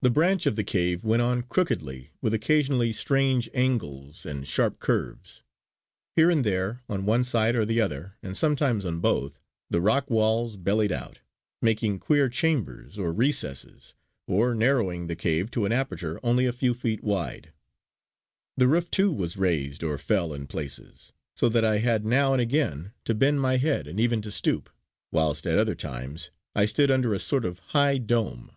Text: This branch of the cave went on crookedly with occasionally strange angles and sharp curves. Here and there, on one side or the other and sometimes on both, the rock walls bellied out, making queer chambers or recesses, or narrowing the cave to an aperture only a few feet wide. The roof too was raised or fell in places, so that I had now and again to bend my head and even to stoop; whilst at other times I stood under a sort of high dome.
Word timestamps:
This 0.00 0.12
branch 0.12 0.46
of 0.46 0.54
the 0.54 0.62
cave 0.62 1.02
went 1.02 1.20
on 1.20 1.42
crookedly 1.42 2.12
with 2.22 2.32
occasionally 2.34 2.92
strange 2.92 3.50
angles 3.52 4.24
and 4.24 4.46
sharp 4.46 4.78
curves. 4.78 5.42
Here 6.14 6.30
and 6.30 6.44
there, 6.44 6.82
on 6.88 7.04
one 7.04 7.24
side 7.24 7.56
or 7.56 7.64
the 7.66 7.80
other 7.80 8.14
and 8.22 8.36
sometimes 8.36 8.86
on 8.86 9.00
both, 9.00 9.40
the 9.68 9.80
rock 9.80 10.08
walls 10.08 10.56
bellied 10.56 10.92
out, 10.92 11.18
making 11.60 11.98
queer 11.98 12.28
chambers 12.28 12.96
or 12.96 13.12
recesses, 13.12 13.96
or 14.28 14.54
narrowing 14.54 15.08
the 15.08 15.16
cave 15.16 15.50
to 15.50 15.64
an 15.64 15.72
aperture 15.72 16.20
only 16.22 16.46
a 16.46 16.52
few 16.52 16.72
feet 16.72 17.02
wide. 17.02 17.52
The 18.56 18.68
roof 18.68 18.88
too 18.88 19.10
was 19.10 19.36
raised 19.36 19.82
or 19.82 19.98
fell 19.98 20.32
in 20.32 20.46
places, 20.46 21.12
so 21.34 21.48
that 21.48 21.64
I 21.64 21.78
had 21.78 22.06
now 22.06 22.34
and 22.34 22.40
again 22.40 22.92
to 23.04 23.16
bend 23.16 23.40
my 23.40 23.56
head 23.56 23.88
and 23.88 23.98
even 23.98 24.22
to 24.22 24.30
stoop; 24.30 24.70
whilst 25.10 25.44
at 25.44 25.58
other 25.58 25.74
times 25.74 26.30
I 26.54 26.66
stood 26.66 26.92
under 26.92 27.12
a 27.12 27.18
sort 27.18 27.44
of 27.44 27.58
high 27.74 27.98
dome. 27.98 28.52